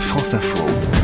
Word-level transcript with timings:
France 0.00 0.34
Info. 0.34 0.95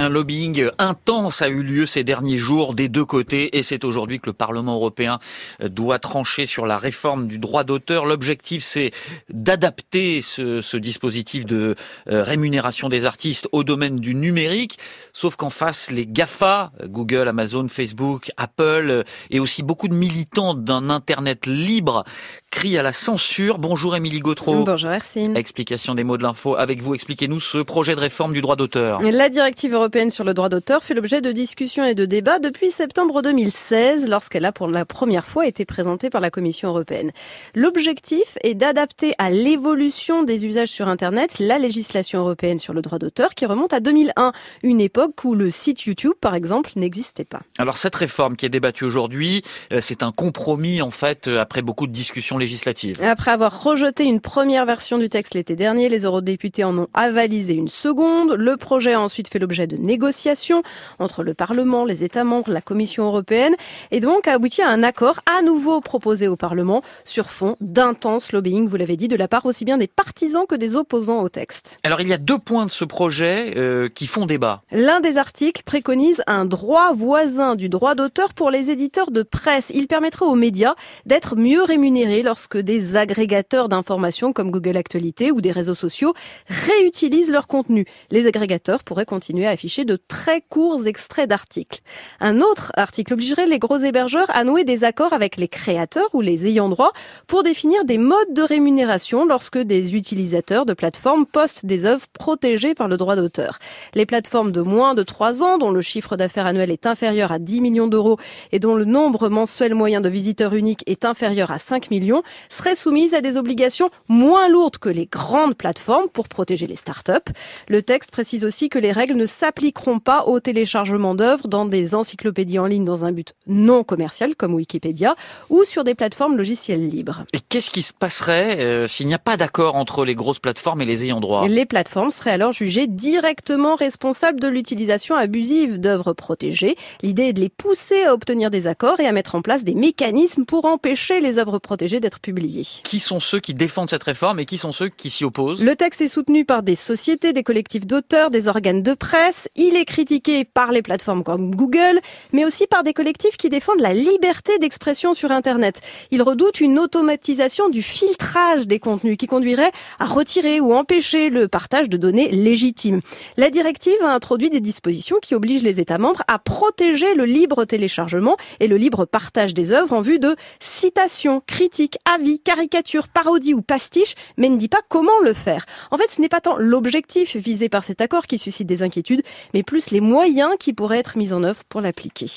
Un 0.00 0.10
lobbying 0.10 0.68
intense 0.78 1.42
a 1.42 1.48
eu 1.48 1.64
lieu 1.64 1.84
ces 1.84 2.04
derniers 2.04 2.38
jours 2.38 2.74
des 2.74 2.88
deux 2.88 3.04
côtés 3.04 3.58
et 3.58 3.64
c'est 3.64 3.82
aujourd'hui 3.82 4.20
que 4.20 4.26
le 4.26 4.32
Parlement 4.32 4.74
européen 4.74 5.18
doit 5.60 5.98
trancher 5.98 6.46
sur 6.46 6.66
la 6.66 6.78
réforme 6.78 7.26
du 7.26 7.38
droit 7.40 7.64
d'auteur. 7.64 8.04
L'objectif 8.04 8.62
c'est 8.62 8.92
d'adapter 9.28 10.20
ce, 10.20 10.62
ce, 10.62 10.76
dispositif 10.76 11.46
de 11.46 11.74
euh, 12.08 12.22
rémunération 12.22 12.88
des 12.88 13.06
artistes 13.06 13.48
au 13.50 13.64
domaine 13.64 13.96
du 13.96 14.14
numérique, 14.14 14.78
sauf 15.12 15.34
qu'en 15.34 15.50
face 15.50 15.90
les 15.90 16.06
GAFA, 16.06 16.70
Google, 16.84 17.26
Amazon, 17.26 17.66
Facebook, 17.66 18.30
Apple 18.36 19.02
et 19.30 19.40
aussi 19.40 19.64
beaucoup 19.64 19.88
de 19.88 19.94
militants 19.94 20.54
d'un 20.54 20.90
Internet 20.90 21.44
libre 21.46 22.04
crient 22.52 22.78
à 22.78 22.84
la 22.84 22.92
censure. 22.92 23.58
Bonjour 23.58 23.96
Émilie 23.96 24.20
Gautreau. 24.20 24.62
Bonjour 24.62 24.92
Hercine. 24.92 25.36
Explication 25.36 25.96
des 25.96 26.04
mots 26.04 26.18
de 26.18 26.22
l'info 26.22 26.54
avec 26.54 26.82
vous. 26.82 26.94
Expliquez-nous 26.94 27.40
ce 27.40 27.58
projet 27.58 27.96
de 27.96 28.00
réforme 28.00 28.32
du 28.32 28.40
droit 28.40 28.54
d'auteur. 28.54 29.02
La 29.02 29.28
directive 29.28 29.74
européenne 29.74 29.87
sur 30.10 30.24
le 30.24 30.34
droit 30.34 30.50
d'auteur 30.50 30.84
fait 30.84 30.92
l'objet 30.92 31.22
de 31.22 31.32
discussions 31.32 31.82
et 31.82 31.94
de 31.94 32.04
débats 32.04 32.38
depuis 32.38 32.70
septembre 32.70 33.22
2016 33.22 34.08
lorsqu'elle 34.10 34.44
a 34.44 34.52
pour 34.52 34.68
la 34.68 34.84
première 34.84 35.24
fois 35.24 35.46
été 35.46 35.64
présentée 35.64 36.10
par 36.10 36.20
la 36.20 36.30
Commission 36.30 36.68
européenne. 36.68 37.10
L'objectif 37.54 38.36
est 38.42 38.52
d'adapter 38.54 39.14
à 39.16 39.30
l'évolution 39.30 40.24
des 40.24 40.44
usages 40.44 40.68
sur 40.68 40.88
Internet 40.88 41.38
la 41.38 41.58
législation 41.58 42.20
européenne 42.20 42.58
sur 42.58 42.74
le 42.74 42.82
droit 42.82 42.98
d'auteur 42.98 43.34
qui 43.34 43.46
remonte 43.46 43.72
à 43.72 43.80
2001, 43.80 44.32
une 44.62 44.80
époque 44.80 45.24
où 45.24 45.34
le 45.34 45.50
site 45.50 45.84
YouTube 45.84 46.12
par 46.20 46.34
exemple 46.34 46.70
n'existait 46.76 47.24
pas. 47.24 47.40
Alors 47.58 47.78
cette 47.78 47.94
réforme 47.94 48.36
qui 48.36 48.44
est 48.44 48.50
débattue 48.50 48.84
aujourd'hui, 48.84 49.42
euh, 49.72 49.78
c'est 49.80 50.02
un 50.02 50.12
compromis 50.12 50.82
en 50.82 50.90
fait 50.90 51.28
euh, 51.28 51.40
après 51.40 51.62
beaucoup 51.62 51.86
de 51.86 51.92
discussions 51.92 52.36
législative. 52.36 53.02
Après 53.02 53.30
avoir 53.30 53.62
rejeté 53.62 54.04
une 54.04 54.20
première 54.20 54.66
version 54.66 54.98
du 54.98 55.08
texte 55.08 55.34
l'été 55.34 55.56
dernier, 55.56 55.88
les 55.88 56.04
eurodéputés 56.04 56.64
en 56.64 56.76
ont 56.76 56.88
avalisé 56.92 57.54
une 57.54 57.68
seconde. 57.68 58.32
Le 58.32 58.58
projet 58.58 58.92
a 58.92 59.00
ensuite 59.00 59.28
fait 59.28 59.38
l'objet 59.38 59.66
de 59.66 59.77
négociations 59.78 60.62
entre 60.98 61.22
le 61.22 61.34
Parlement, 61.34 61.84
les 61.84 62.04
États 62.04 62.24
membres, 62.24 62.50
la 62.50 62.60
Commission 62.60 63.06
européenne 63.06 63.54
et 63.90 64.00
donc 64.00 64.28
a 64.28 64.32
abouti 64.32 64.62
à 64.62 64.68
un 64.68 64.82
accord 64.82 65.20
à 65.26 65.42
nouveau 65.42 65.80
proposé 65.80 66.28
au 66.28 66.36
Parlement 66.36 66.82
sur 67.04 67.30
fond 67.30 67.56
d'intense 67.60 68.32
lobbying, 68.32 68.68
vous 68.68 68.76
l'avez 68.76 68.96
dit, 68.96 69.08
de 69.08 69.16
la 69.16 69.28
part 69.28 69.46
aussi 69.46 69.64
bien 69.64 69.78
des 69.78 69.86
partisans 69.86 70.46
que 70.48 70.54
des 70.54 70.76
opposants 70.76 71.22
au 71.22 71.28
texte. 71.28 71.78
Alors 71.82 72.00
il 72.00 72.08
y 72.08 72.12
a 72.12 72.18
deux 72.18 72.38
points 72.38 72.66
de 72.66 72.70
ce 72.70 72.84
projet 72.84 73.54
euh, 73.56 73.88
qui 73.88 74.06
font 74.06 74.26
débat. 74.26 74.62
L'un 74.72 75.00
des 75.00 75.16
articles 75.16 75.62
préconise 75.64 76.22
un 76.26 76.44
droit 76.44 76.92
voisin 76.92 77.56
du 77.56 77.68
droit 77.68 77.94
d'auteur 77.94 78.34
pour 78.34 78.50
les 78.50 78.70
éditeurs 78.70 79.10
de 79.10 79.22
presse. 79.22 79.70
Il 79.74 79.86
permettrait 79.86 80.26
aux 80.26 80.34
médias 80.34 80.74
d'être 81.06 81.36
mieux 81.36 81.62
rémunérés 81.62 82.22
lorsque 82.22 82.58
des 82.58 82.96
agrégateurs 82.96 83.68
d'informations 83.68 84.32
comme 84.32 84.50
Google 84.50 84.76
Actualité 84.76 85.30
ou 85.30 85.40
des 85.40 85.52
réseaux 85.52 85.74
sociaux 85.74 86.14
réutilisent 86.48 87.30
leur 87.30 87.46
contenu. 87.46 87.84
Les 88.10 88.26
agrégateurs 88.26 88.82
pourraient 88.84 89.04
continuer 89.04 89.46
à 89.46 89.50
afficher 89.50 89.67
de 89.68 89.96
très 89.96 90.40
courts 90.40 90.86
extraits 90.86 91.28
d'articles. 91.28 91.80
Un 92.20 92.40
autre 92.40 92.72
article 92.74 93.12
obligerait 93.12 93.46
les 93.46 93.58
gros 93.58 93.78
hébergeurs 93.78 94.30
à 94.30 94.42
nouer 94.44 94.64
des 94.64 94.82
accords 94.82 95.12
avec 95.12 95.36
les 95.36 95.46
créateurs 95.48 96.08
ou 96.14 96.20
les 96.20 96.46
ayants 96.46 96.70
droit 96.70 96.92
pour 97.26 97.42
définir 97.42 97.84
des 97.84 97.98
modes 97.98 98.32
de 98.32 98.42
rémunération 98.42 99.26
lorsque 99.26 99.58
des 99.58 99.94
utilisateurs 99.94 100.64
de 100.64 100.72
plateformes 100.72 101.26
postent 101.26 101.66
des 101.66 101.84
œuvres 101.84 102.06
protégées 102.12 102.74
par 102.74 102.88
le 102.88 102.96
droit 102.96 103.14
d'auteur. 103.14 103.58
Les 103.94 104.06
plateformes 104.06 104.52
de 104.52 104.62
moins 104.62 104.94
de 104.94 105.02
3 105.02 105.42
ans 105.42 105.58
dont 105.58 105.70
le 105.70 105.82
chiffre 105.82 106.16
d'affaires 106.16 106.46
annuel 106.46 106.70
est 106.70 106.86
inférieur 106.86 107.30
à 107.30 107.38
10 107.38 107.60
millions 107.60 107.88
d'euros 107.88 108.16
et 108.52 108.58
dont 108.58 108.74
le 108.74 108.84
nombre 108.84 109.28
mensuel 109.28 109.74
moyen 109.74 110.00
de 110.00 110.08
visiteurs 110.08 110.54
uniques 110.54 110.82
est 110.86 111.04
inférieur 111.04 111.50
à 111.50 111.58
5 111.58 111.90
millions 111.90 112.22
seraient 112.48 112.74
soumises 112.74 113.14
à 113.14 113.20
des 113.20 113.36
obligations 113.36 113.90
moins 114.08 114.48
lourdes 114.48 114.78
que 114.78 114.88
les 114.88 115.06
grandes 115.06 115.54
plateformes 115.54 116.08
pour 116.08 116.28
protéger 116.28 116.66
les 116.66 116.76
startups. 116.76 117.32
Le 117.68 117.82
texte 117.82 118.10
précise 118.10 118.44
aussi 118.44 118.68
que 118.68 118.78
les 118.78 118.92
règles 118.92 119.14
ne 119.14 119.26
s'appliqueront 119.58 119.98
pas 119.98 120.24
au 120.26 120.38
téléchargement 120.38 121.16
d'œuvres 121.16 121.48
dans 121.48 121.66
des 121.66 121.96
encyclopédies 121.96 122.60
en 122.60 122.66
ligne 122.66 122.84
dans 122.84 123.04
un 123.04 123.10
but 123.10 123.34
non 123.48 123.82
commercial 123.82 124.36
comme 124.36 124.54
Wikipédia 124.54 125.16
ou 125.50 125.64
sur 125.64 125.82
des 125.82 125.96
plateformes 125.96 126.36
logicielles 126.36 126.88
libres. 126.88 127.24
Et 127.32 127.40
qu'est-ce 127.40 127.70
qui 127.70 127.82
se 127.82 127.92
passerait 127.92 128.60
euh, 128.60 128.86
s'il 128.86 129.08
n'y 129.08 129.14
a 129.14 129.18
pas 129.18 129.36
d'accord 129.36 129.74
entre 129.74 130.04
les 130.04 130.14
grosses 130.14 130.38
plateformes 130.38 130.80
et 130.82 130.84
les 130.84 131.04
ayants 131.04 131.18
droit? 131.18 131.48
Les 131.48 131.66
plateformes 131.66 132.12
seraient 132.12 132.30
alors 132.30 132.52
jugées 132.52 132.86
directement 132.86 133.74
responsables 133.74 134.38
de 134.38 134.46
l'utilisation 134.46 135.16
abusive 135.16 135.80
d'œuvres 135.80 136.12
protégées. 136.12 136.76
L'idée 137.02 137.24
est 137.24 137.32
de 137.32 137.40
les 137.40 137.48
pousser 137.48 138.04
à 138.04 138.14
obtenir 138.14 138.50
des 138.50 138.68
accords 138.68 139.00
et 139.00 139.06
à 139.08 139.12
mettre 139.12 139.34
en 139.34 139.42
place 139.42 139.64
des 139.64 139.74
mécanismes 139.74 140.44
pour 140.44 140.66
empêcher 140.66 141.20
les 141.20 141.38
œuvres 141.38 141.58
protégées 141.58 141.98
d'être 141.98 142.20
publiées. 142.20 142.66
Qui 142.84 143.00
sont 143.00 143.18
ceux 143.18 143.40
qui 143.40 143.54
défendent 143.54 143.90
cette 143.90 144.04
réforme 144.04 144.38
et 144.38 144.46
qui 144.46 144.56
sont 144.56 144.70
ceux 144.70 144.88
qui 144.88 145.10
s'y 145.10 145.24
opposent? 145.24 145.64
Le 145.64 145.74
texte 145.74 146.00
est 146.00 146.08
soutenu 146.08 146.44
par 146.44 146.62
des 146.62 146.76
sociétés, 146.76 147.32
des 147.32 147.42
collectifs 147.42 147.88
d'auteurs, 147.88 148.30
des 148.30 148.46
organes 148.46 148.84
de 148.84 148.94
presse. 148.94 149.47
Il 149.56 149.76
est 149.76 149.84
critiqué 149.84 150.44
par 150.44 150.72
les 150.72 150.82
plateformes 150.82 151.24
comme 151.24 151.54
Google, 151.54 152.00
mais 152.32 152.44
aussi 152.44 152.66
par 152.66 152.82
des 152.82 152.92
collectifs 152.92 153.36
qui 153.36 153.48
défendent 153.48 153.80
la 153.80 153.92
liberté 153.92 154.58
d'expression 154.58 155.14
sur 155.14 155.30
Internet. 155.30 155.80
Ils 156.10 156.22
redoutent 156.22 156.60
une 156.60 156.78
automatisation 156.78 157.68
du 157.68 157.82
filtrage 157.82 158.66
des 158.66 158.78
contenus 158.78 159.16
qui 159.16 159.26
conduirait 159.26 159.72
à 159.98 160.06
retirer 160.06 160.60
ou 160.60 160.74
empêcher 160.74 161.30
le 161.30 161.48
partage 161.48 161.88
de 161.88 161.96
données 161.96 162.28
légitimes. 162.28 163.00
La 163.36 163.50
directive 163.50 164.02
a 164.02 164.12
introduit 164.12 164.50
des 164.50 164.60
dispositions 164.60 165.18
qui 165.20 165.34
obligent 165.34 165.62
les 165.62 165.80
États 165.80 165.98
membres 165.98 166.22
à 166.28 166.38
protéger 166.38 167.14
le 167.14 167.24
libre 167.24 167.64
téléchargement 167.64 168.36
et 168.60 168.66
le 168.66 168.76
libre 168.76 169.04
partage 169.04 169.54
des 169.54 169.72
œuvres 169.72 169.92
en 169.92 170.00
vue 170.00 170.18
de 170.18 170.36
citations, 170.60 171.42
critiques, 171.46 171.98
avis, 172.04 172.40
caricatures, 172.40 173.08
parodies 173.08 173.54
ou 173.54 173.62
pastiches, 173.62 174.14
mais 174.36 174.48
ne 174.48 174.56
dit 174.56 174.68
pas 174.68 174.80
comment 174.88 175.18
le 175.22 175.32
faire. 175.32 175.66
En 175.90 175.98
fait, 175.98 176.10
ce 176.10 176.20
n'est 176.20 176.28
pas 176.28 176.40
tant 176.40 176.56
l'objectif 176.56 177.36
visé 177.36 177.68
par 177.68 177.84
cet 177.84 178.00
accord 178.00 178.26
qui 178.26 178.38
suscite 178.38 178.66
des 178.66 178.82
inquiétudes, 178.82 179.22
mais 179.54 179.62
plus 179.62 179.90
les 179.90 180.00
moyens 180.00 180.52
qui 180.58 180.72
pourraient 180.72 180.98
être 180.98 181.16
mis 181.16 181.32
en 181.32 181.44
œuvre 181.44 181.64
pour 181.68 181.80
l'appliquer. 181.80 182.30